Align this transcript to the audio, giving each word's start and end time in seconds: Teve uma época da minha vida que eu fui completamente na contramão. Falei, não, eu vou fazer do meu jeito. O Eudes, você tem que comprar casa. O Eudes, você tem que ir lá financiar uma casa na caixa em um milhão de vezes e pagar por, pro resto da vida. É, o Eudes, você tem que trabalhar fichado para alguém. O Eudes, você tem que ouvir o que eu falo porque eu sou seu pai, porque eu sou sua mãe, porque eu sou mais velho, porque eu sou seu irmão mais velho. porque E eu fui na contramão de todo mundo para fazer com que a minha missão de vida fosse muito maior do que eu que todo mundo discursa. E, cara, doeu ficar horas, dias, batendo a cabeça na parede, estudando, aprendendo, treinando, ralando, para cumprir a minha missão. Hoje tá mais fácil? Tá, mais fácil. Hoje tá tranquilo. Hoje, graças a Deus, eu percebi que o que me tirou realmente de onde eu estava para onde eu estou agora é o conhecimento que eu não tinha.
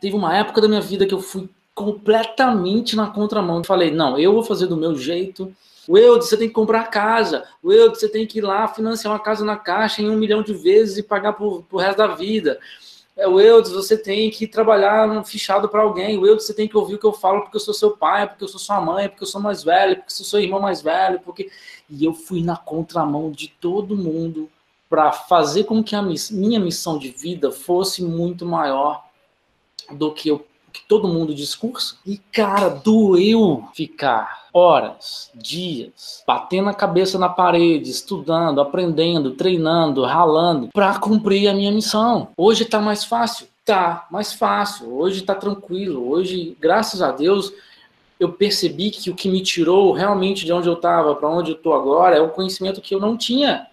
Teve 0.00 0.16
uma 0.16 0.36
época 0.36 0.60
da 0.60 0.68
minha 0.68 0.80
vida 0.80 1.06
que 1.06 1.14
eu 1.14 1.20
fui 1.20 1.48
completamente 1.74 2.96
na 2.96 3.06
contramão. 3.06 3.62
Falei, 3.62 3.90
não, 3.90 4.18
eu 4.18 4.32
vou 4.32 4.42
fazer 4.42 4.66
do 4.66 4.76
meu 4.76 4.96
jeito. 4.96 5.54
O 5.86 5.96
Eudes, 5.96 6.28
você 6.28 6.36
tem 6.36 6.48
que 6.48 6.54
comprar 6.54 6.90
casa. 6.90 7.44
O 7.62 7.72
Eudes, 7.72 8.00
você 8.00 8.08
tem 8.08 8.26
que 8.26 8.38
ir 8.38 8.42
lá 8.42 8.68
financiar 8.68 9.12
uma 9.12 9.20
casa 9.20 9.44
na 9.44 9.56
caixa 9.56 10.02
em 10.02 10.10
um 10.10 10.16
milhão 10.16 10.42
de 10.42 10.52
vezes 10.52 10.98
e 10.98 11.02
pagar 11.02 11.32
por, 11.34 11.62
pro 11.62 11.78
resto 11.78 11.98
da 11.98 12.08
vida. 12.08 12.58
É, 13.16 13.26
o 13.26 13.40
Eudes, 13.40 13.72
você 13.72 13.96
tem 13.96 14.30
que 14.30 14.46
trabalhar 14.46 15.24
fichado 15.24 15.68
para 15.68 15.82
alguém. 15.82 16.18
O 16.18 16.26
Eudes, 16.26 16.46
você 16.46 16.52
tem 16.52 16.68
que 16.68 16.76
ouvir 16.76 16.96
o 16.96 16.98
que 16.98 17.06
eu 17.06 17.12
falo 17.12 17.42
porque 17.42 17.56
eu 17.56 17.60
sou 17.60 17.72
seu 17.72 17.92
pai, 17.92 18.28
porque 18.28 18.44
eu 18.44 18.48
sou 18.48 18.60
sua 18.60 18.80
mãe, 18.80 19.08
porque 19.08 19.22
eu 19.22 19.28
sou 19.28 19.40
mais 19.40 19.64
velho, 19.64 19.96
porque 19.96 20.12
eu 20.12 20.16
sou 20.16 20.26
seu 20.26 20.40
irmão 20.40 20.60
mais 20.60 20.82
velho. 20.82 21.20
porque 21.20 21.50
E 21.88 22.04
eu 22.04 22.12
fui 22.12 22.42
na 22.42 22.56
contramão 22.56 23.30
de 23.30 23.48
todo 23.48 23.96
mundo 23.96 24.50
para 24.90 25.10
fazer 25.10 25.64
com 25.64 25.82
que 25.82 25.96
a 25.96 26.02
minha 26.02 26.60
missão 26.60 26.98
de 26.98 27.10
vida 27.10 27.50
fosse 27.50 28.02
muito 28.02 28.44
maior 28.44 29.07
do 29.90 30.12
que 30.12 30.28
eu 30.28 30.44
que 30.72 30.82
todo 30.86 31.08
mundo 31.08 31.34
discursa. 31.34 31.96
E, 32.06 32.18
cara, 32.32 32.68
doeu 32.68 33.64
ficar 33.74 34.48
horas, 34.52 35.30
dias, 35.34 36.22
batendo 36.26 36.68
a 36.68 36.74
cabeça 36.74 37.18
na 37.18 37.28
parede, 37.28 37.90
estudando, 37.90 38.60
aprendendo, 38.60 39.32
treinando, 39.32 40.04
ralando, 40.04 40.68
para 40.72 40.98
cumprir 40.98 41.48
a 41.48 41.54
minha 41.54 41.72
missão. 41.72 42.28
Hoje 42.36 42.64
tá 42.64 42.80
mais 42.80 43.04
fácil? 43.04 43.46
Tá, 43.64 44.06
mais 44.10 44.32
fácil. 44.32 44.92
Hoje 44.94 45.22
tá 45.22 45.34
tranquilo. 45.34 46.08
Hoje, 46.08 46.56
graças 46.60 47.02
a 47.02 47.12
Deus, 47.12 47.52
eu 48.18 48.32
percebi 48.32 48.90
que 48.90 49.10
o 49.10 49.14
que 49.14 49.28
me 49.28 49.42
tirou 49.42 49.92
realmente 49.92 50.44
de 50.44 50.52
onde 50.52 50.68
eu 50.68 50.74
estava 50.74 51.14
para 51.14 51.28
onde 51.28 51.52
eu 51.52 51.56
estou 51.56 51.74
agora 51.74 52.16
é 52.16 52.20
o 52.20 52.30
conhecimento 52.30 52.80
que 52.80 52.94
eu 52.94 53.00
não 53.00 53.16
tinha. 53.16 53.66